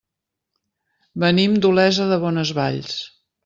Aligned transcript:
Venim 1.25 1.55
d'Olesa 1.67 2.11
de 2.15 2.21
Bonesvalls. 2.27 3.01